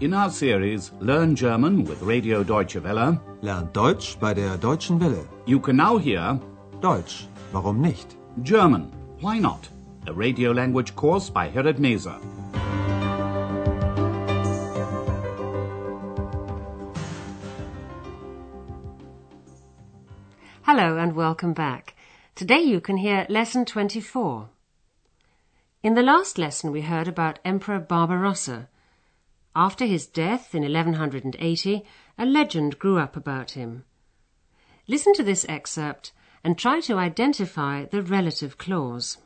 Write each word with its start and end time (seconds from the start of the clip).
In 0.00 0.14
our 0.14 0.30
series 0.30 0.92
Learn 1.00 1.36
German 1.36 1.84
with 1.84 2.02
Radio 2.02 2.42
Deutsche 2.42 2.82
Welle, 2.82 3.20
Lernt 3.42 3.72
Deutsch 3.74 4.16
bei 4.18 4.32
der 4.34 4.56
Deutschen 4.56 4.98
Welle. 5.00 5.26
you 5.46 5.60
can 5.60 5.76
now 5.76 5.98
hear 5.98 6.40
Deutsch, 6.80 7.26
warum 7.52 7.80
nicht? 7.82 8.16
German, 8.42 8.90
Why 9.20 9.38
Not? 9.38 9.68
A 10.06 10.12
radio 10.12 10.52
language 10.52 10.96
course 10.96 11.28
by 11.28 11.48
Herrad 11.48 11.78
Meese. 11.78 12.18
Hello 20.62 20.96
and 20.96 21.14
welcome 21.14 21.52
back. 21.52 21.94
Today 22.34 22.60
you 22.62 22.80
can 22.80 22.96
hear 22.96 23.26
lesson 23.28 23.64
24. 23.66 24.48
In 25.82 25.94
the 25.94 26.02
last 26.02 26.38
lesson 26.38 26.72
we 26.72 26.82
heard 26.82 27.08
about 27.08 27.38
Emperor 27.44 27.78
Barbarossa. 27.78 28.68
After 29.54 29.84
his 29.84 30.06
death 30.06 30.54
in 30.54 30.62
1180, 30.62 31.82
a 32.16 32.24
legend 32.24 32.78
grew 32.78 32.98
up 32.98 33.16
about 33.16 33.52
him. 33.52 33.84
Listen 34.86 35.12
to 35.14 35.24
this 35.24 35.44
excerpt 35.48 36.12
and 36.44 36.56
try 36.56 36.80
to 36.80 36.98
identify 36.98 37.84
the 37.84 38.02
relative 38.02 38.58
clause. 38.58 39.18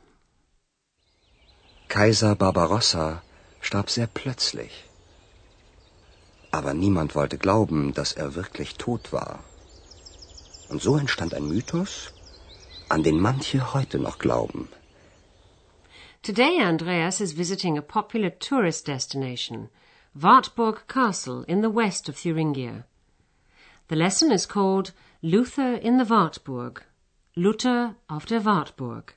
Kaiser 1.87 2.33
Barbarossa 2.35 3.21
starb 3.61 3.89
sehr 3.89 4.07
plötzlich. 4.07 4.71
Aber 6.51 6.73
niemand 6.73 7.13
wollte 7.13 7.37
glauben, 7.37 7.93
dass 7.93 8.13
er 8.13 8.33
wirklich 8.33 8.75
tot 8.77 9.13
war. 9.13 9.43
Und 10.69 10.81
so 10.81 10.97
entstand 10.97 11.35
ein 11.35 11.47
Mythos, 11.47 12.11
an 12.89 13.03
den 13.03 13.19
manche 13.19 13.73
heute 13.73 13.99
noch 13.99 14.17
glauben. 14.17 14.69
Today 16.23 16.59
Andreas 16.59 17.21
is 17.21 17.37
visiting 17.37 17.77
a 17.77 17.81
popular 17.81 18.31
tourist 18.39 18.87
destination, 18.87 19.69
Wartburg 20.17 20.87
Castle 20.87 21.43
in 21.43 21.59
the 21.59 21.69
west 21.69 22.07
of 22.07 22.15
Thuringia. 22.15 22.85
The 23.89 23.97
lesson 23.97 24.31
is 24.31 24.45
called 24.45 24.93
Luther 25.21 25.73
in 25.73 25.97
the 25.97 26.05
Wartburg, 26.05 26.83
Luther 27.35 27.97
auf 28.09 28.25
der 28.25 28.39
Wartburg. 28.39 29.13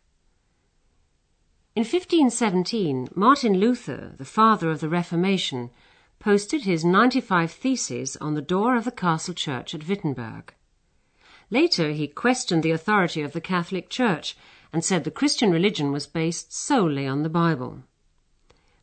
In 1.77 1.85
1517, 1.85 3.11
Martin 3.15 3.61
Luther, 3.61 4.15
the 4.17 4.25
father 4.25 4.73
of 4.73 4.81
the 4.81 4.89
Reformation, 4.89 5.71
posted 6.19 6.63
his 6.65 6.85
95 6.85 7.53
Theses 7.53 8.17
on 8.17 8.35
the 8.35 8.43
door 8.43 8.75
of 8.75 8.85
the 8.85 8.91
castle 8.91 9.35
church 9.35 9.77
at 9.77 9.87
Wittenberg. 9.87 10.53
Later, 11.49 11.93
he 11.93 12.09
questioned 12.09 12.65
the 12.65 12.73
authority 12.73 13.23
of 13.23 13.35
the 13.35 13.41
Catholic 13.41 13.89
Church 13.89 14.37
and 14.73 14.85
said 14.85 15.05
the 15.05 15.13
Christian 15.13 15.53
religion 15.53 15.93
was 15.93 16.09
based 16.09 16.53
solely 16.53 17.07
on 17.07 17.23
the 17.23 17.29
Bible. 17.29 17.85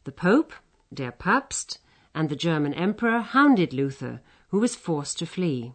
The 0.05 0.13
Pope, 0.13 0.53
der 0.93 1.11
Papst, 1.11 1.79
and 2.15 2.29
the 2.29 2.35
German 2.35 2.73
Emperor 2.73 3.19
hounded 3.19 3.73
Luther, 3.73 4.21
who 4.47 4.59
was 4.59 4.75
forced 4.75 5.19
to 5.19 5.25
flee. 5.25 5.73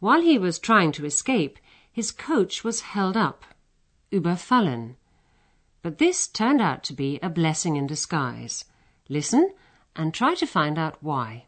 While 0.00 0.22
he 0.22 0.38
was 0.38 0.58
trying 0.58 0.90
to 0.92 1.04
escape, 1.04 1.58
his 1.92 2.10
coach 2.10 2.64
was 2.64 2.80
held 2.80 3.16
up, 3.16 3.44
überfallen. 4.10 4.96
But 5.82 5.98
this 5.98 6.26
turned 6.26 6.60
out 6.60 6.82
to 6.84 6.94
be 6.94 7.18
a 7.22 7.28
blessing 7.28 7.76
in 7.76 7.86
disguise. 7.86 8.64
Listen 9.08 9.52
and 9.94 10.14
try 10.14 10.34
to 10.34 10.46
find 10.46 10.78
out 10.78 10.96
why. 11.00 11.44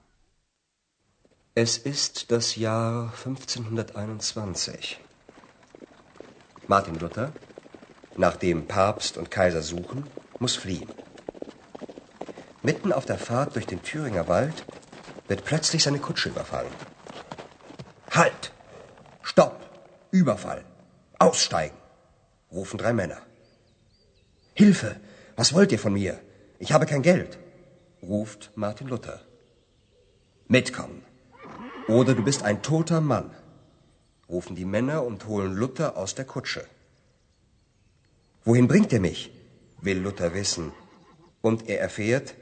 Es 1.57 1.79
ist 1.79 2.31
das 2.31 2.57
Jahr 2.57 3.13
1521. 3.13 4.99
Martin 6.69 6.95
Luther, 6.99 7.33
nachdem 8.17 8.67
Papst 8.67 9.17
und 9.17 9.31
Kaiser 9.31 9.63
suchen, 9.63 10.05
muss 10.39 10.55
fliehen. 10.57 10.89
Mitten 12.63 12.93
auf 12.93 13.07
der 13.07 13.19
Fahrt 13.19 13.55
durch 13.57 13.67
den 13.67 13.83
Thüringer 13.83 14.29
Wald 14.29 14.65
wird 15.29 15.45
plötzlich 15.45 15.83
seine 15.83 15.99
Kutsche 15.99 16.29
überfallen. 16.29 16.73
Halt! 18.11 18.53
Stopp! 19.23 19.57
Überfall! 20.11 20.65
Aussteigen! 21.19 21.77
rufen 22.53 22.79
drei 22.79 22.93
Männer. 22.93 23.21
Hilfe! 24.55 25.01
Was 25.37 25.55
wollt 25.55 25.73
ihr 25.73 25.79
von 25.79 25.95
mir? 25.95 26.21
Ich 26.59 26.73
habe 26.73 26.87
kein 26.87 27.03
Geld! 27.03 27.39
ruft 28.03 28.51
Martin 28.57 28.89
Luther. 28.89 29.21
Mitkommen! 30.49 31.03
Oder 31.89 32.15
du 32.15 32.23
bist 32.23 32.43
ein 32.43 32.63
toter 32.63 33.01
Mann, 33.01 33.31
rufen 34.29 34.55
die 34.55 34.65
Männer 34.65 35.03
und 35.03 35.27
holen 35.27 35.55
Luther 35.55 35.97
aus 35.97 36.15
der 36.15 36.25
Kutsche. 36.25 36.65
Wohin 38.45 38.69
bringt 38.69 38.93
er 38.93 39.01
mich? 39.01 39.31
will 39.81 39.99
Luther 39.99 40.35
wissen. 40.35 40.73
Und 41.41 41.69
er 41.69 41.81
erfährt, 41.81 42.35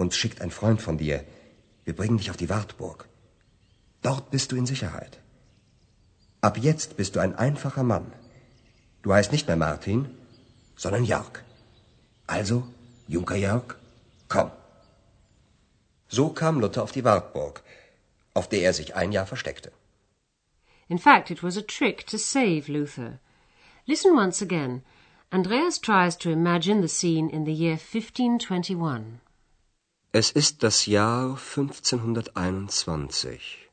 uns 0.00 0.16
schickt 0.16 0.40
ein 0.40 0.50
Freund 0.58 0.80
von 0.82 0.96
dir. 0.98 1.24
Wir 1.84 1.94
bringen 1.94 2.18
dich 2.18 2.30
auf 2.30 2.36
die 2.42 2.48
Wartburg. 2.48 3.08
Dort 4.02 4.30
bist 4.30 4.50
du 4.50 4.56
in 4.56 4.66
Sicherheit. 4.66 5.18
Ab 6.40 6.56
jetzt 6.68 6.96
bist 6.96 7.14
du 7.14 7.20
ein 7.20 7.34
einfacher 7.46 7.82
Mann. 7.82 8.12
Du 9.02 9.12
heißt 9.12 9.32
nicht 9.32 9.46
mehr 9.46 9.56
Martin, 9.56 10.08
sondern 10.76 11.04
Jörg. 11.04 11.42
Also, 12.26 12.66
Junker 13.08 13.36
Jörg, 13.36 13.76
komm. 14.28 14.50
So 16.08 16.30
kam 16.30 16.60
Luther 16.60 16.82
auf 16.82 16.92
die 16.92 17.04
Wartburg, 17.04 17.62
auf 18.34 18.48
der 18.48 18.62
er 18.62 18.72
sich 18.72 18.94
ein 18.94 19.12
Jahr 19.12 19.26
versteckte. 19.26 19.70
In 20.88 20.98
fact, 20.98 21.30
it 21.30 21.42
was 21.42 21.56
a 21.56 21.62
trick 21.62 22.06
to 22.06 22.18
save 22.18 22.64
Luther. 22.68 23.20
Listen 23.86 24.16
once 24.16 24.42
again. 24.42 24.82
Andreas 25.32 25.78
tries 25.78 26.16
to 26.18 26.30
imagine 26.30 26.80
the 26.80 26.88
scene 26.88 27.28
in 27.30 27.44
the 27.44 27.52
year 27.52 27.76
1521. 27.76 29.20
Es 30.12 30.32
ist 30.32 30.64
das 30.64 30.86
Jahr 30.86 31.36
1521. 31.36 33.68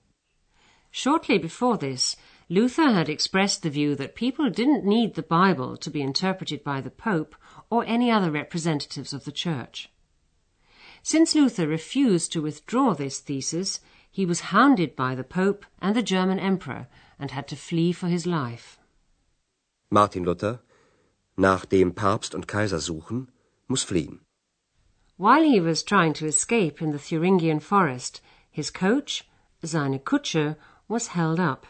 Shortly 0.92 1.40
before 1.40 1.80
this, 1.80 2.16
Luther 2.48 2.94
had 2.94 3.10
expressed 3.10 3.64
the 3.64 3.72
view 3.72 3.96
that 3.96 4.14
people 4.14 4.52
didn't 4.52 4.86
need 4.86 5.16
the 5.16 5.24
Bible 5.24 5.76
to 5.78 5.90
be 5.90 6.04
interpreted 6.04 6.64
by 6.64 6.80
the 6.80 6.92
Pope 6.92 7.36
or 7.72 7.84
any 7.88 8.12
other 8.12 8.30
representatives 8.30 9.14
of 9.14 9.26
the 9.26 9.32
Church. 9.32 9.90
Since 11.02 11.34
Luther 11.34 11.68
refused 11.68 12.32
to 12.34 12.44
withdraw 12.44 12.94
this 12.94 13.20
thesis, 13.20 13.80
he 14.12 14.24
was 14.24 14.52
hounded 14.52 14.96
by 14.96 15.16
the 15.16 15.24
Pope 15.24 15.66
and 15.82 15.96
the 15.96 16.04
German 16.04 16.38
Emperor 16.38 16.88
and 17.18 17.32
had 17.32 17.48
to 17.48 17.56
flee 17.56 17.92
for 17.92 18.10
his 18.10 18.28
life. 18.28 18.78
Martin 19.90 20.24
Luther, 20.24 20.60
nachdem 21.36 21.94
Papst 21.94 22.36
und 22.36 22.48
Kaiser 22.48 22.80
suchen, 22.80 23.32
muss 23.68 23.84
fliehen. 23.84 24.20
While 25.18 25.42
he 25.42 25.60
was 25.60 25.82
trying 25.82 26.14
to 26.14 26.28
escape 26.28 26.80
in 26.80 26.92
the 26.92 27.00
Thuringian 27.00 27.60
forest, 27.60 28.22
his 28.52 28.70
coach, 28.70 29.28
seine 29.64 29.98
Kutsche, 29.98 30.58
was 30.88 31.08
held 31.08 31.40
up. 31.40 31.66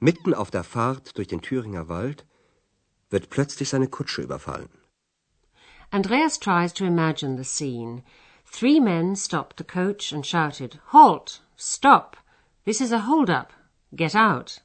Mitten 0.00 0.32
auf 0.32 0.50
der 0.50 0.64
Fahrt 0.64 1.14
durch 1.14 1.28
den 1.28 1.42
Thüringer 1.42 1.88
Wald 1.88 2.24
wird 3.10 3.28
plötzlich 3.28 3.68
seine 3.68 3.86
Kutsche 3.86 4.22
überfallen. 4.22 4.70
Andreas 5.92 6.38
tries 6.38 6.72
to 6.72 6.86
imagine 6.86 7.36
the 7.36 7.44
scene. 7.44 8.02
Three 8.46 8.80
men 8.80 9.14
stopped 9.14 9.58
the 9.58 9.64
coach 9.64 10.10
and 10.10 10.24
shouted, 10.24 10.80
Halt! 10.90 11.42
Stop! 11.56 12.16
This 12.64 12.80
is 12.80 12.92
a 12.92 13.00
hold-up. 13.00 13.52
Get 13.94 14.14
out. 14.14 14.62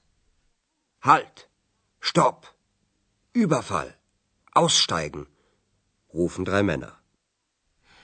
Halt! 1.02 1.48
Stopp! 2.00 2.46
Überfall! 3.34 3.94
Aussteigen! 4.56 5.28
rufen 6.14 6.46
drei 6.46 6.64
Männer. 6.64 6.94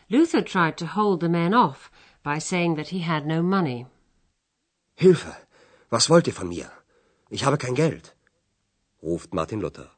Luther 0.10 0.42
tried 0.42 0.78
to 0.78 0.86
hold 0.86 1.20
the 1.20 1.30
men 1.30 1.54
off 1.54 1.92
by 2.24 2.40
saying 2.40 2.76
that 2.76 2.90
he 2.90 3.00
had 3.00 3.26
no 3.26 3.42
money. 3.42 3.88
Hilfe! 4.96 5.36
Was 5.92 6.10
wollt 6.10 6.28
ihr 6.28 6.34
von 6.34 6.50
mir? 6.50 6.72
Ich 7.30 7.44
habe 7.44 7.58
kein 7.58 7.76
Geld, 7.76 8.14
ruft 9.02 9.34
Martin 9.34 9.60
Luther. 9.60 9.92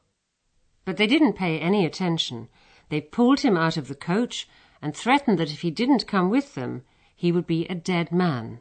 But 0.84 0.96
they 0.96 1.06
didn't 1.06 1.34
pay 1.34 1.58
any 1.58 1.84
attention. 1.84 2.48
They 2.88 3.00
pulled 3.00 3.40
him 3.40 3.56
out 3.56 3.76
of 3.76 3.88
the 3.88 3.94
coach 3.94 4.48
and 4.80 4.94
threatened 4.94 5.38
that 5.38 5.50
if 5.50 5.62
he 5.62 5.70
didn't 5.70 6.06
come 6.06 6.30
with 6.30 6.54
them, 6.54 6.82
he 7.14 7.32
would 7.32 7.46
be 7.46 7.66
a 7.66 7.74
dead 7.74 8.12
man. 8.12 8.60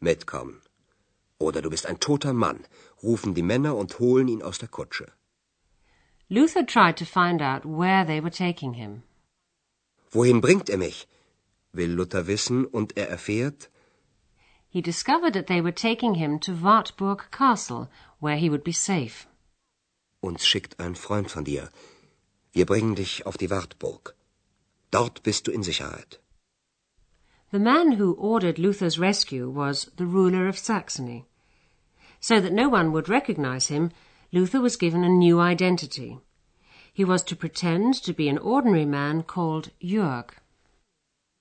Mitkommen. 0.00 0.60
Oder 1.38 1.62
du 1.62 1.70
bist 1.70 1.86
ein 1.86 1.98
toter 1.98 2.32
Mann, 2.32 2.66
rufen 3.02 3.34
die 3.34 3.42
Männer 3.42 3.76
und 3.76 3.98
holen 3.98 4.28
ihn 4.28 4.42
aus 4.42 4.58
der 4.58 4.68
Kutsche. 4.68 5.12
Luther 6.28 6.64
tried 6.64 6.96
to 6.96 7.04
find 7.04 7.40
out 7.40 7.64
where 7.64 8.04
they 8.04 8.20
were 8.20 8.30
taking 8.30 8.74
him. 8.74 9.02
Wohin 10.12 10.40
bringt 10.40 10.68
er 10.70 10.78
mich? 10.78 11.06
will 11.72 11.90
Luther 11.90 12.26
wissen 12.26 12.64
und 12.64 12.96
er 12.96 13.08
erfährt, 13.08 13.68
He 14.68 14.82
discovered 14.82 15.32
that 15.34 15.46
they 15.46 15.60
were 15.62 15.72
taking 15.72 16.14
him 16.14 16.38
to 16.40 16.52
Wartburg 16.54 17.30
Castle, 17.30 17.88
where 18.20 18.36
he 18.36 18.50
would 18.50 18.64
be 18.64 18.72
safe. 18.72 19.26
uns 20.20 20.46
schickt 20.46 20.78
ein 20.80 20.94
Freund 20.94 21.30
von 21.30 21.44
dir. 21.44 21.70
Wir 22.52 22.66
bringen 22.66 22.94
dich 22.94 23.24
auf 23.26 23.36
die 23.36 23.50
Wartburg. 23.50 24.14
Dort 24.90 25.22
bist 25.22 25.46
du 25.46 25.52
in 25.52 25.62
Sicherheit. 25.62 26.18
The 27.52 27.58
man 27.58 27.92
who 27.98 28.12
ordered 28.14 28.58
Luther's 28.58 28.98
rescue 28.98 29.48
was 29.48 29.90
the 29.96 30.06
ruler 30.06 30.48
of 30.48 30.58
Saxony. 30.58 31.24
So 32.20 32.40
that 32.40 32.52
no 32.52 32.68
one 32.68 32.92
would 32.92 33.08
recognize 33.08 33.68
him, 33.68 33.92
Luther 34.32 34.60
was 34.60 34.76
given 34.76 35.04
a 35.04 35.08
new 35.08 35.38
identity. 35.38 36.18
He 36.96 37.04
was 37.04 37.22
to 37.24 37.36
pretend 37.36 38.02
to 38.04 38.14
be 38.14 38.26
an 38.30 38.38
ordinary 38.38 38.86
man 38.86 39.22
called 39.22 39.70
Jörg. 39.82 40.30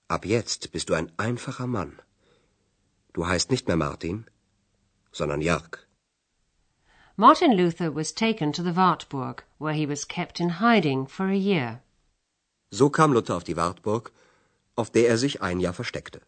Ab 0.10 0.25
jetzt 0.25 0.69
bist 0.74 0.90
du 0.90 0.94
ein 0.96 1.13
einfacher 1.16 1.66
Mann. 1.66 2.02
Du 3.13 3.25
heißt 3.25 3.52
nicht 3.52 3.66
mehr 3.66 3.78
Martin, 3.78 4.25
sondern 5.13 5.40
Jörg. 5.40 5.88
Martin 7.16 7.54
Luther 7.54 7.96
was 7.96 8.13
taken 8.13 8.52
to 8.52 8.62
the 8.63 8.75
Wartburg, 8.75 9.46
where 9.57 9.74
he 9.74 9.88
was 9.88 10.10
kept 10.10 10.42
in 10.42 10.60
hiding 10.60 11.07
for 11.07 11.28
a 11.28 11.38
year. 11.38 11.81
So 12.72 12.90
kam 12.90 13.13
Luther 13.13 13.38
auf 13.38 13.46
die 13.46 13.56
Wartburg, 13.56 14.12
auf 14.75 14.90
der 14.90 15.07
er 15.07 15.18
sich 15.18 15.42
ein 15.42 15.62
Jahr 15.62 15.74
versteckte. 15.74 16.19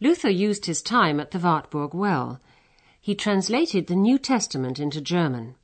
Luther 0.00 0.30
used 0.30 0.64
his 0.64 0.82
time 0.82 1.20
at 1.20 1.32
the 1.32 1.42
Wartburg 1.42 1.92
well. 1.92 2.40
He 2.98 3.14
translated 3.14 3.88
the 3.88 3.94
New 3.94 4.16
Testament 4.18 4.78
into 4.78 5.02
German. 5.02 5.56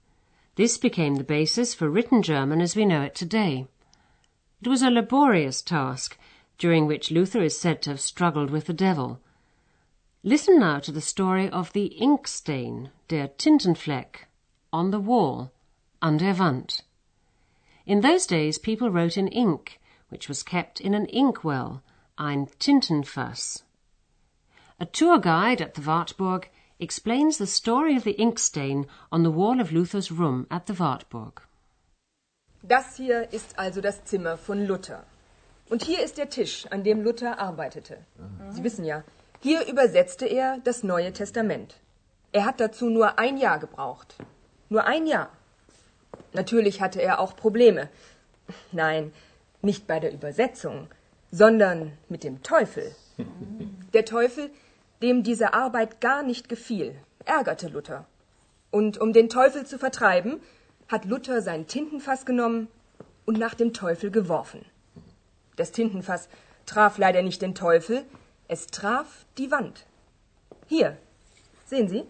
This 0.55 0.77
became 0.77 1.15
the 1.15 1.25
basis 1.25 1.73
for 1.73 1.89
written 1.89 2.23
German 2.23 2.61
as 2.61 2.77
we 2.77 2.85
know 2.85 3.01
it 3.03 3.15
today. 3.15 3.67
It 4.61 4.69
was 4.69 4.83
a 4.83 4.91
laborious 4.91 5.63
task, 5.63 6.19
during 6.59 6.87
which 6.87 7.11
Luther 7.11 7.43
is 7.43 7.59
said 7.59 7.81
to 7.83 7.91
have 7.91 8.01
struggled 8.01 8.51
with 8.51 8.67
the 8.67 8.75
devil. 8.75 9.19
Listen 10.23 10.59
now 10.59 10.79
to 10.81 10.93
the 10.93 11.01
story 11.01 11.49
of 11.49 11.73
the 11.73 11.87
ink 11.87 12.29
stain, 12.29 12.91
der 13.09 13.29
Tintenfleck, 13.29 14.29
on 14.73 14.91
the 14.91 15.01
wall, 15.01 15.51
an 16.03 16.19
der 16.19 16.35
Wand. 16.35 16.83
In 17.87 18.03
those 18.03 18.27
days 18.27 18.59
people 18.59 18.91
wrote 18.91 19.17
in 19.17 19.29
ink, 19.29 19.81
which 20.11 20.29
was 20.29 20.43
kept 20.43 20.81
in 20.81 20.93
an 20.93 21.07
inkwell, 21.07 21.83
ein 22.19 22.47
Tintenfass. 22.59 23.63
A 24.79 24.85
tour 24.85 25.19
guide 25.19 25.63
at 25.63 25.75
the 25.75 25.81
Wartburg 25.81 26.51
explains 26.83 27.39
the 27.39 27.47
story 27.47 27.97
of 27.97 28.05
the 28.05 28.17
ink 28.21 28.39
stain 28.39 28.87
on 29.11 29.23
the 29.23 29.31
wall 29.31 29.61
of 29.61 29.73
Luther's 29.73 30.11
room 30.11 30.47
at 30.51 30.67
the 30.67 30.79
Wartburg. 30.79 31.43
Das 32.63 32.97
hier 32.97 33.33
ist 33.33 33.59
also 33.59 33.81
das 33.81 34.05
Zimmer 34.05 34.37
von 34.37 34.67
Luther. 34.67 35.05
Und 35.71 35.85
hier 35.85 36.03
ist 36.05 36.19
der 36.19 36.29
Tisch, 36.29 36.67
an 36.71 36.85
dem 36.85 37.03
Luther 37.03 37.39
arbeitete. 37.39 37.99
Sie 38.51 38.63
wissen 38.63 38.85
ja, 38.85 39.05
hier 39.41 39.67
übersetzte 39.67 40.27
er 40.27 40.59
das 40.63 40.83
Neue 40.83 41.13
Testament. 41.13 41.75
Er 42.33 42.45
hat 42.45 42.61
dazu 42.61 42.91
nur 42.91 43.19
ein 43.19 43.37
Jahr 43.37 43.59
gebraucht. 43.59 44.17
Nur 44.69 44.85
ein 44.85 45.07
Jahr. 45.07 45.31
Natürlich 46.33 46.81
hatte 46.81 47.03
er 47.03 47.21
auch 47.21 47.35
Probleme. 47.37 47.89
Nein, 48.71 49.13
nicht 49.63 49.87
bei 49.87 49.99
der 50.01 50.13
Übersetzung, 50.13 50.89
sondern 51.31 51.93
mit 52.09 52.23
dem 52.23 52.43
Teufel. 52.43 52.95
Der 53.93 54.05
Teufel, 54.05 54.51
dem 55.03 55.23
diese 55.23 55.55
Arbeit 55.55 56.01
gar 56.01 56.23
nicht 56.23 56.49
gefiel, 56.49 56.97
ärgerte 57.25 57.69
Luther. 57.69 58.07
Und 58.71 58.99
um 58.99 59.13
den 59.13 59.29
Teufel 59.29 59.67
zu 59.67 59.79
vertreiben, 59.79 60.41
hat 60.89 61.05
Luther 61.05 61.43
sein 61.43 61.67
Tintenfass 61.67 62.25
genommen 62.25 62.69
und 63.27 63.39
nach 63.39 63.55
dem 63.55 63.73
Teufel 63.73 64.11
geworfen. 64.11 64.65
Das 65.57 65.73
Tintenfass 65.73 66.29
traf 66.67 66.99
leider 66.99 67.23
nicht 67.23 67.43
den 67.43 67.55
Teufel, 67.55 68.05
es 68.49 68.67
traf 68.67 69.27
die 69.39 69.51
Wand. 69.51 69.87
Hier, 70.69 70.97
sehen 71.67 71.89
Sie? 71.89 72.05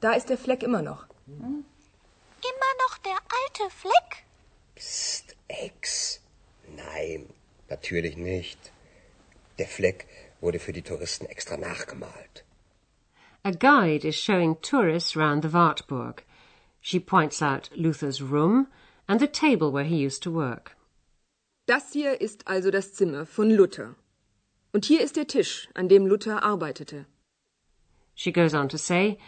Da 0.00 0.12
ist 0.12 0.28
der 0.28 0.38
Fleck 0.38 0.62
immer 0.62 0.82
noch. 0.82 1.06
Immer 1.26 2.72
noch 2.88 2.98
der 2.98 3.12
alte 3.12 3.74
Fleck? 3.74 4.24
Psst, 4.74 5.36
Ex. 5.48 6.20
Nein, 6.76 7.28
natürlich 7.68 8.16
nicht. 8.16 8.58
Der 9.58 9.66
Fleck 9.66 10.06
wurde 10.42 10.58
für 10.58 10.72
die 10.72 10.82
Touristen 10.82 11.26
extra 11.26 11.56
nachgemalt. 11.56 12.44
A 13.44 13.50
guide 13.50 14.06
is 14.06 14.16
showing 14.16 14.60
tourists 14.60 15.16
round 15.16 15.42
the 15.42 15.52
Wartburg. 15.52 16.22
She 16.80 17.00
points 17.00 17.40
out 17.40 17.70
Luther's 17.74 18.20
room 18.20 18.66
and 19.08 19.20
the 19.20 19.26
table 19.26 19.72
where 19.72 19.84
he 19.84 19.96
used 19.96 20.22
to 20.24 20.30
work. 20.30 20.76
Das 21.66 21.92
hier 21.92 22.20
ist 22.20 22.46
also 22.46 22.70
das 22.70 22.92
Zimmer 22.92 23.24
von 23.24 23.50
Luther. 23.50 23.94
Und 24.72 24.84
hier 24.84 25.00
ist 25.00 25.16
der 25.16 25.26
Tisch, 25.26 25.68
an 25.74 25.88
dem 25.88 26.06
Luther 26.06 26.42
arbeitete. 26.42 27.06
She 28.14 28.32
goes 28.32 28.54
on 28.54 28.68
to 28.68 28.78
say, 28.78 29.18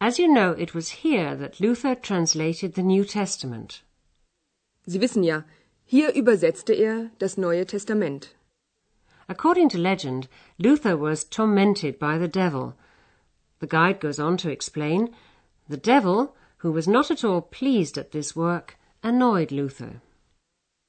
As 0.00 0.18
you 0.18 0.26
know, 0.26 0.52
it 0.52 0.74
was 0.74 1.02
here 1.02 1.36
that 1.36 1.60
Luther 1.60 1.94
translated 1.94 2.74
the 2.74 2.82
New 2.82 3.04
Testament. 3.04 3.82
Sie 4.84 5.00
wissen 5.00 5.22
ja, 5.22 5.44
hier 5.84 6.14
übersetzte 6.14 6.72
er 6.72 7.10
das 7.18 7.36
Neue 7.36 7.66
Testament. 7.66 8.34
According 9.32 9.70
to 9.70 9.78
legend, 9.78 10.28
Luther 10.58 10.94
was 10.94 11.24
tormented 11.24 11.98
by 11.98 12.18
the 12.18 12.28
devil. 12.28 12.74
The 13.60 13.66
guide 13.66 13.98
goes 13.98 14.18
on 14.18 14.36
to 14.36 14.50
explain 14.50 15.08
the 15.66 15.78
devil, 15.78 16.36
who 16.58 16.70
was 16.70 16.86
not 16.86 17.10
at 17.10 17.24
all 17.24 17.40
pleased 17.40 17.96
at 17.96 18.12
this 18.12 18.36
work, 18.36 18.76
annoyed 19.02 19.50
Luther. 19.50 20.02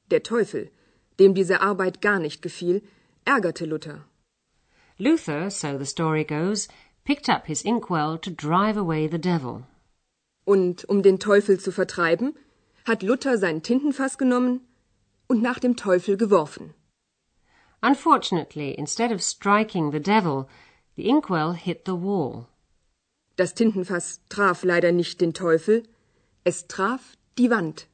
Der 0.09 0.19
Teufel, 0.19 0.67
dem 1.17 1.33
diese 1.33 1.61
Arbeit 1.61 2.01
gar 2.01 2.19
nicht 2.19 2.41
gefiel, 2.41 2.81
ärgerte 3.25 3.65
Luther. 3.65 4.03
Luther, 4.99 5.49
so 5.49 5.77
the 5.77 5.85
story 5.85 6.25
goes, 6.25 6.67
picked 7.05 7.29
up 7.29 7.47
his 7.47 7.61
inkwell 7.61 8.17
to 8.17 8.29
drive 8.29 8.75
away 8.75 9.07
the 9.07 9.17
devil. 9.17 9.63
Und 10.43 10.83
um 10.89 11.01
den 11.01 11.17
Teufel 11.17 11.61
zu 11.61 11.71
vertreiben, 11.71 12.35
hat 12.83 13.03
Luther 13.03 13.37
sein 13.37 13.63
Tintenfass 13.63 14.17
genommen 14.17 14.67
und 15.27 15.41
nach 15.41 15.59
dem 15.59 15.77
Teufel 15.77 16.17
geworfen. 16.17 16.73
Unfortunately, 17.83 18.73
instead 18.79 19.11
of 19.11 19.21
striking 19.21 19.91
the 19.91 19.99
devil, 19.99 20.47
the 20.95 21.09
inkwell 21.09 21.51
hit 21.51 21.83
the 21.83 21.93
wall. 21.95 22.47
Das 23.35 23.51
Tintenfass 23.51 24.21
traf 24.29 24.63
leider 24.63 24.93
nicht 24.93 25.19
den 25.19 25.33
Teufel, 25.33 25.83
es 26.45 26.65
traf 26.65 27.17
die 27.35 27.49
Wand. 27.49 27.87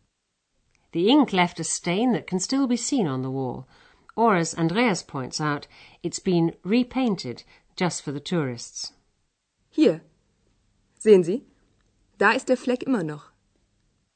The 0.92 1.10
ink 1.10 1.34
left 1.34 1.60
a 1.60 1.64
stain 1.64 2.14
that 2.14 2.28
can 2.28 2.40
still 2.40 2.68
be 2.68 2.78
seen 2.78 3.08
on 3.08 3.24
the 3.24 3.32
wall, 3.32 3.68
or 4.16 4.36
as 4.36 4.54
Andreas 4.54 5.02
points 5.02 5.42
out, 5.42 5.66
it's 6.04 6.20
been 6.20 6.56
repainted 6.64 7.44
just 7.76 8.04
for 8.04 8.12
the 8.12 8.20
tourists. 8.20 8.94
Hier, 9.72 10.02
sehen 11.00 11.24
Sie, 11.24 11.46
da 12.20 12.32
ist 12.32 12.48
der 12.48 12.58
Fleck 12.58 12.84
immer 12.84 13.04
noch. 13.04 13.32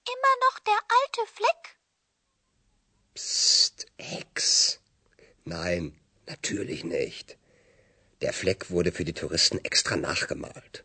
Immer 0.05 0.35
noch 0.45 0.59
der 0.59 0.79
alte 1.01 1.31
Fleck? 1.31 1.77
Psst, 3.15 3.87
Ex. 3.97 4.82
Nein, 5.45 5.93
natürlich 6.27 6.83
nicht. 6.83 7.37
Der 8.21 8.33
Fleck 8.33 8.71
wurde 8.71 8.91
für 8.91 9.03
die 9.03 9.13
Touristen 9.13 9.59
extra 9.63 9.97
nachgemalt. 9.97 10.83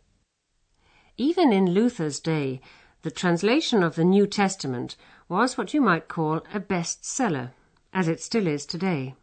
Even 1.17 1.53
in 1.53 1.67
Luther's 1.67 2.21
day, 2.21 2.61
the 3.03 3.11
translation 3.11 3.83
of 3.83 3.95
the 3.95 4.05
New 4.05 4.27
Testament 4.27 4.97
was 5.29 5.57
what 5.57 5.73
you 5.73 5.81
might 5.81 6.09
call 6.09 6.43
a 6.53 6.61
bestseller, 6.61 7.53
as 7.93 8.09
it 8.09 8.21
still 8.21 8.47
is 8.47 8.67
today. 8.67 9.15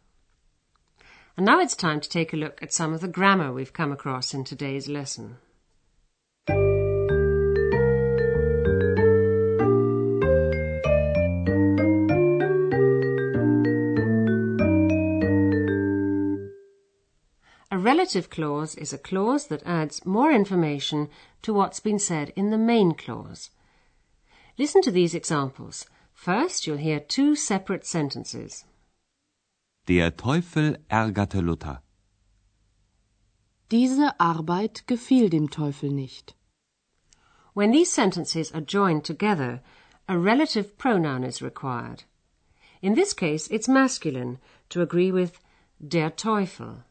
And 1.36 1.44
now 1.44 1.60
it's 1.60 1.76
time 1.76 2.00
to 2.00 2.08
take 2.08 2.32
a 2.32 2.36
look 2.36 2.62
at 2.62 2.72
some 2.72 2.94
of 2.94 3.00
the 3.00 3.08
grammar 3.08 3.52
we've 3.52 3.72
come 3.72 3.92
across 3.92 4.32
in 4.32 4.44
today's 4.44 4.88
lesson. 4.88 5.36
A 18.06 18.08
relative 18.08 18.30
clause 18.30 18.76
is 18.76 18.92
a 18.92 18.98
clause 18.98 19.48
that 19.48 19.66
adds 19.66 20.06
more 20.06 20.30
information 20.30 21.08
to 21.42 21.52
what's 21.52 21.80
been 21.80 21.98
said 21.98 22.32
in 22.36 22.50
the 22.50 22.56
main 22.56 22.92
clause. 22.94 23.50
Listen 24.56 24.80
to 24.82 24.92
these 24.92 25.12
examples. 25.12 25.86
First, 26.14 26.68
you'll 26.68 26.76
hear 26.76 27.00
two 27.00 27.34
separate 27.34 27.84
sentences. 27.84 28.64
Der 29.88 30.12
Teufel 30.12 30.76
ärgerte 30.88 31.42
Luther. 31.42 31.80
Diese 33.70 34.14
Arbeit 34.20 34.86
gefiel 34.86 35.28
dem 35.28 35.48
Teufel 35.48 35.90
nicht. 35.90 36.34
When 37.54 37.72
these 37.72 37.90
sentences 37.90 38.52
are 38.52 38.60
joined 38.60 39.04
together, 39.04 39.62
a 40.08 40.16
relative 40.16 40.78
pronoun 40.78 41.24
is 41.24 41.42
required. 41.42 42.04
In 42.80 42.94
this 42.94 43.12
case, 43.12 43.48
it's 43.48 43.66
masculine 43.66 44.38
to 44.68 44.80
agree 44.80 45.10
with 45.10 45.40
der 45.80 46.10
Teufel. 46.10 46.84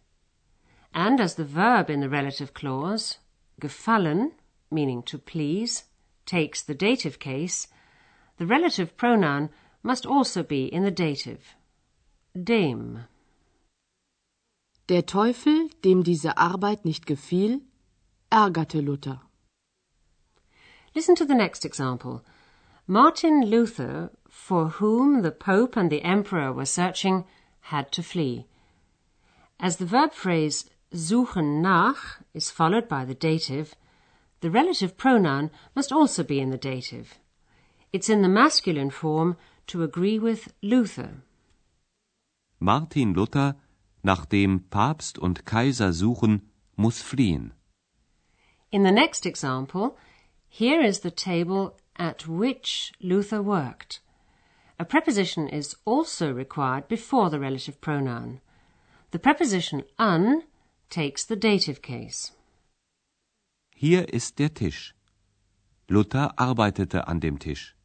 And 0.95 1.19
as 1.19 1.35
the 1.35 1.43
verb 1.43 1.89
in 1.89 1.99
the 1.99 2.07
relative 2.07 2.53
clause, 2.53 3.17
gefallen, 3.59 4.31
meaning 4.71 5.03
to 5.03 5.17
please, 5.17 5.83
takes 6.25 6.63
the 6.63 6.73
dative 6.73 7.19
case, 7.19 7.67
the 8.37 8.45
relative 8.45 8.95
pronoun 8.95 9.49
must 9.83 10.05
also 10.05 10.41
be 10.41 10.65
in 10.65 10.83
the 10.83 10.91
dative. 10.91 11.55
Dem. 12.33 13.03
Der 14.87 15.01
Teufel, 15.01 15.69
dem 15.81 16.01
diese 16.01 16.37
Arbeit 16.37 16.85
nicht 16.85 17.05
gefiel, 17.05 17.61
ärgerte 18.31 18.81
Luther. 18.81 19.19
Listen 20.95 21.15
to 21.15 21.25
the 21.25 21.35
next 21.35 21.65
example. 21.65 22.23
Martin 22.87 23.41
Luther, 23.41 24.11
for 24.29 24.69
whom 24.79 25.23
the 25.23 25.31
Pope 25.31 25.75
and 25.75 25.91
the 25.91 26.03
Emperor 26.03 26.53
were 26.53 26.65
searching, 26.65 27.25
had 27.59 27.91
to 27.91 28.01
flee. 28.01 28.45
As 29.59 29.77
the 29.77 29.85
verb 29.85 30.13
phrase 30.13 30.69
suchen 30.95 31.61
nach 31.61 32.21
is 32.33 32.51
followed 32.51 32.87
by 32.87 33.05
the 33.05 33.15
dative, 33.15 33.75
the 34.41 34.49
relative 34.49 34.97
pronoun 34.97 35.51
must 35.75 35.91
also 35.91 36.23
be 36.23 36.39
in 36.39 36.49
the 36.49 36.57
dative. 36.57 37.19
It's 37.93 38.09
in 38.09 38.21
the 38.21 38.29
masculine 38.29 38.89
form 38.89 39.37
to 39.67 39.83
agree 39.83 40.19
with 40.19 40.53
Luther. 40.61 41.23
Martin 42.59 43.13
Luther 43.13 43.55
Nachdem 44.05 44.69
Papst 44.69 45.17
und 45.17 45.45
Kaiser 45.45 45.91
suchen, 45.91 46.41
muss 46.75 47.01
fliehen. 47.01 47.53
In 48.71 48.83
the 48.83 48.91
next 48.91 49.25
example, 49.25 49.97
here 50.47 50.79
is 50.79 50.99
the 50.99 51.09
table 51.09 51.75
at 51.97 52.27
which 52.27 52.93
Luther 53.01 53.41
worked. 53.41 54.01
A 54.77 54.85
preposition 54.85 55.47
is 55.47 55.75
also 55.85 56.31
required 56.31 56.87
before 56.87 57.31
the 57.31 57.39
relative 57.39 57.81
pronoun. 57.81 58.41
The 59.09 59.17
preposition 59.17 59.83
an 59.97 60.43
takes 60.95 61.25
the 61.25 61.35
dative 61.35 61.81
case. 61.81 62.31
Hier 63.75 64.13
ist 64.13 64.39
der 64.39 64.53
Tisch. 64.53 64.95
Luther 65.89 66.39
arbeitete 66.39 67.07
an 67.07 67.19
dem 67.19 67.37
Tisch. 67.37 67.75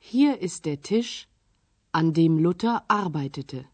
Hier 0.00 0.42
ist 0.42 0.66
der 0.66 0.82
Tisch, 0.82 1.28
an 1.92 2.12
dem 2.12 2.38
Luther 2.38 2.84
arbeitete. 2.88 3.66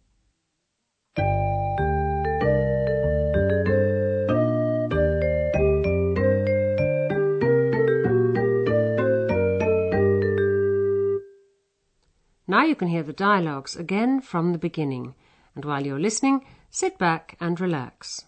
Now 12.49 12.65
you 12.65 12.77
can 12.77 12.89
hear 12.89 13.03
the 13.03 13.15
dialogues 13.15 13.77
again 13.77 14.21
from 14.21 14.53
the 14.53 14.59
beginning. 14.59 15.15
And 15.55 15.65
while 15.65 15.85
you're 15.87 15.99
listening, 15.99 16.43
sit 16.77 16.99
back 16.99 17.39
and 17.41 17.59
relax. 17.59 18.27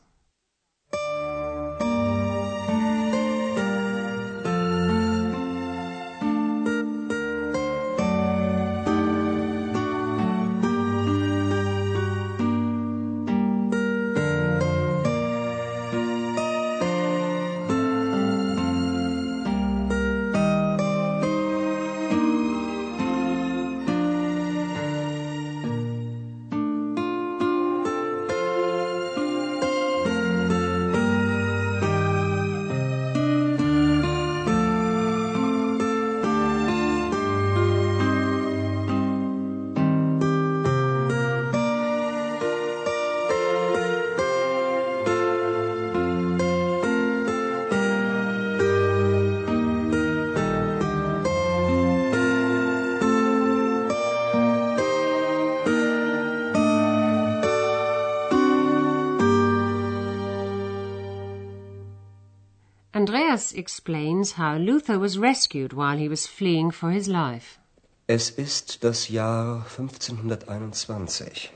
Andreas 63.08 63.54
explains 63.54 64.32
how 64.32 64.58
Luther 64.58 64.98
was 64.98 65.16
rescued 65.16 65.72
while 65.72 65.96
he 65.96 66.10
was 66.10 66.26
fleeing 66.26 66.70
for 66.70 66.90
his 66.90 67.08
life. 67.08 67.58
Es 68.06 68.28
ist 68.28 68.84
das 68.84 69.08
Jahr 69.08 69.64
1521. 69.64 71.50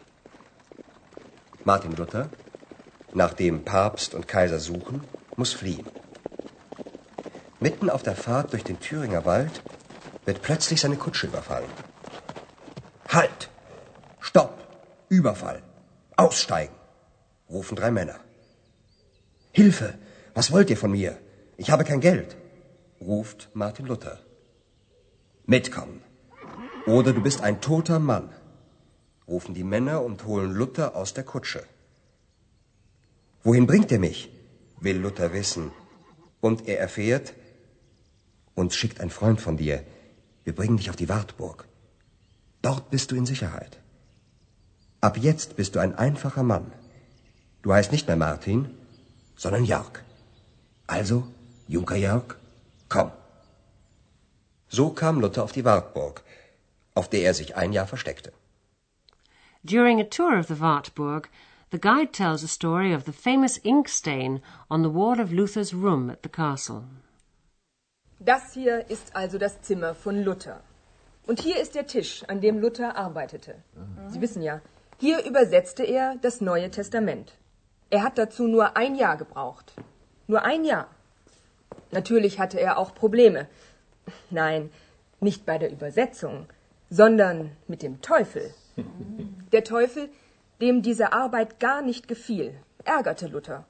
Martin 1.65 1.93
Luther, 1.93 2.31
nachdem 3.13 3.65
Papst 3.65 4.15
und 4.15 4.27
Kaiser 4.27 4.61
suchen, 4.61 5.03
muss 5.37 5.53
fliehen. 5.53 5.85
Mitten 7.61 7.91
auf 7.91 8.03
der 8.03 8.17
Fahrt 8.17 8.55
durch 8.55 8.65
den 8.65 8.81
Thüringer 8.81 9.27
Wald 9.27 9.61
wird 10.25 10.41
plötzlich 10.41 10.81
seine 10.81 10.97
Kutsche 10.97 11.27
überfallen. 11.27 11.71
Halt! 13.09 13.51
Stopp! 14.21 14.55
Überfall! 15.11 15.63
Aussteigen! 16.17 16.75
rufen 17.51 17.77
drei 17.77 17.91
Männer. 17.91 18.21
Hilfe! 19.53 19.99
Was 20.33 20.51
wollt 20.51 20.71
ihr 20.71 20.79
von 20.79 20.93
mir? 20.93 21.19
Ich 21.63 21.71
habe 21.71 21.85
kein 21.85 22.01
Geld, 22.01 22.37
ruft 23.01 23.51
Martin 23.55 23.87
Luther. 23.87 24.19
Mitkommen. 25.47 26.01
Oder 26.87 27.13
du 27.13 27.23
bist 27.23 27.41
ein 27.41 27.61
toter 27.61 28.01
Mann, 28.01 28.31
rufen 29.29 29.55
die 29.55 29.63
Männer 29.63 30.03
und 30.03 30.25
holen 30.25 30.51
Luther 30.51 30.97
aus 30.97 31.15
der 31.15 31.23
Kutsche. 31.23 31.63
Wohin 33.45 33.69
bringt 33.69 33.93
er 33.93 34.01
mich? 34.01 34.29
will 34.81 34.99
Luther 34.99 35.33
wissen. 35.33 35.71
Und 36.41 36.67
er 36.67 36.81
erfährt, 36.81 37.33
uns 38.57 38.75
schickt 38.75 38.99
ein 39.01 39.11
Freund 39.19 39.41
von 39.41 39.57
dir. 39.57 39.85
Wir 40.43 40.57
bringen 40.57 40.79
dich 40.79 40.91
auf 40.91 40.97
die 40.97 41.09
Wartburg. 41.09 41.69
Dort 42.61 42.91
bist 42.91 43.13
du 43.13 43.15
in 43.15 43.27
Sicherheit. 43.35 43.79
Ab 45.01 45.17
jetzt 45.17 45.55
bist 45.55 45.77
du 45.77 45.79
ein 45.79 45.95
einfacher 45.95 46.43
Mann. 46.43 46.73
Du 47.63 47.73
heißt 47.73 47.93
nicht 47.93 48.09
mehr 48.09 48.17
Martin, 48.17 48.69
sondern 49.37 49.65
Jörg. 49.65 50.03
Also 50.89 51.29
Junker 51.73 51.97
Jörg, 51.97 52.37
komm. 52.91 53.11
So 54.69 54.91
kam 54.91 55.21
Luther 55.21 55.43
auf 55.43 55.53
die 55.53 55.65
Wartburg, 55.65 56.23
auf 56.95 57.09
der 57.09 57.23
er 57.23 57.33
sich 57.33 57.57
ein 57.57 57.73
Jahr 57.73 57.87
versteckte. 57.87 58.31
During 59.65 59.99
a 59.99 60.05
tour 60.05 60.39
of 60.39 60.49
the 60.49 60.61
Wartburg, 60.61 61.31
the 61.71 61.79
guide 61.81 62.13
tells 62.13 62.45
a 62.45 62.49
story 62.49 62.95
of 62.95 63.07
the 63.07 63.13
famous 63.13 63.59
ink 63.65 63.89
stain 63.89 64.43
on 64.69 64.83
the 64.83 64.93
wall 64.93 65.19
of 65.19 65.33
Luther's 65.33 65.73
room 65.73 66.11
at 66.11 66.19
the 66.23 66.29
castle. 66.29 66.83
Das 68.21 68.53
hier 68.53 68.91
ist 68.91 69.17
also 69.17 69.39
das 69.39 69.63
Zimmer 69.63 69.95
von 69.95 70.23
Luther. 70.23 70.61
Und 71.27 71.41
hier 71.41 71.59
ist 71.59 71.75
der 71.75 71.87
Tisch, 71.87 72.23
an 72.29 72.43
dem 72.43 72.59
Luther 72.61 72.97
arbeitete. 72.97 73.55
Sie 74.09 74.21
wissen 74.21 74.43
ja, 74.43 74.61
hier 74.99 75.25
übersetzte 75.25 75.85
er 75.85 76.17
das 76.21 76.43
Neue 76.43 76.71
Testament. 76.71 77.33
Er 77.89 78.03
hat 78.03 78.19
dazu 78.19 78.47
nur 78.47 78.77
ein 78.77 78.95
Jahr 78.95 79.17
gebraucht. 79.17 79.73
Nur 80.27 80.43
ein 80.43 80.67
Jahr. 80.67 80.89
Natürlich 81.91 82.39
hatte 82.39 82.61
er 82.61 82.79
auch 82.79 82.95
Probleme. 82.95 83.49
Nein, 84.31 84.71
nicht 85.21 85.47
bei 85.47 85.59
der 85.59 85.71
Übersetzung, 85.71 86.47
sondern 86.91 87.53
mit 87.69 87.83
dem 87.83 88.01
Teufel. 88.01 88.55
Der 89.53 89.65
Teufel, 89.65 90.09
dem 90.61 90.83
diese 90.83 91.13
Arbeit 91.13 91.61
gar 91.61 91.83
nicht 91.83 92.09
gefiel, 92.09 92.55
ärgerte 92.85 93.29
Luther. 93.29 93.65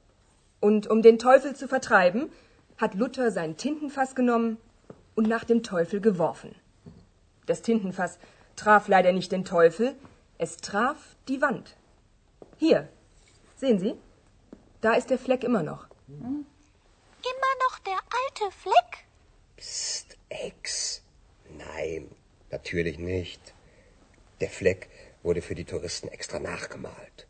Und 0.60 0.86
um 0.86 1.02
den 1.02 1.18
Teufel 1.18 1.54
zu 1.54 1.68
vertreiben, 1.68 2.30
hat 2.78 2.94
Luther 2.94 3.30
sein 3.30 3.56
Tintenfass 3.56 4.14
genommen 4.14 4.58
und 5.14 5.28
nach 5.28 5.44
dem 5.44 5.62
Teufel 5.62 6.00
geworfen. 6.00 6.54
Das 7.46 7.62
Tintenfass 7.62 8.18
traf 8.56 8.88
leider 8.88 9.12
nicht 9.12 9.32
den 9.32 9.44
Teufel, 9.44 9.94
es 10.38 10.56
traf 10.56 11.16
die 11.28 11.42
Wand. 11.42 11.76
Hier, 12.56 12.88
sehen 13.56 13.78
Sie, 13.78 13.94
da 14.80 14.94
ist 14.94 15.10
der 15.10 15.18
Fleck 15.18 15.44
immer 15.44 15.62
noch. 15.62 15.86
Immer 17.22 17.52
noch 17.64 17.78
der 17.80 18.00
alte 18.20 18.50
Fleck? 18.50 19.06
Psst, 19.56 20.16
Ex. 20.28 21.02
Nein, 21.56 22.08
natürlich 22.50 22.98
nicht. 22.98 23.54
Der 24.40 24.50
Fleck 24.50 24.88
wurde 25.22 25.42
für 25.42 25.54
die 25.54 25.64
Touristen 25.64 26.08
extra 26.08 26.38
nachgemalt. 26.38 27.26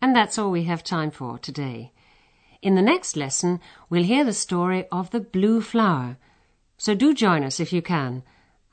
And 0.00 0.14
that's 0.14 0.38
all 0.38 0.52
we 0.52 0.64
have 0.64 0.82
time 0.82 1.10
for 1.10 1.40
today. 1.40 1.92
In 2.60 2.74
the 2.74 2.82
next 2.82 3.16
lesson, 3.16 3.60
we'll 3.88 4.04
hear 4.04 4.24
the 4.24 4.32
story 4.32 4.84
of 4.90 5.10
the 5.10 5.20
blue 5.20 5.60
flower. 5.60 6.16
So 6.76 6.94
do 6.94 7.14
join 7.14 7.44
us 7.44 7.60
if 7.60 7.72
you 7.72 7.82
can. 7.82 8.22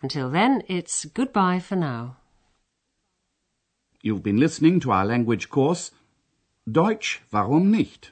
Until 0.01 0.29
then, 0.29 0.63
it's 0.67 1.05
goodbye 1.05 1.59
for 1.59 1.75
now. 1.75 2.17
You've 4.01 4.23
been 4.23 4.37
listening 4.37 4.81
to 4.81 4.91
our 4.91 5.05
language 5.05 5.49
course, 5.49 5.91
Deutsch, 6.69 7.21
warum 7.31 7.71
nicht? 7.71 8.11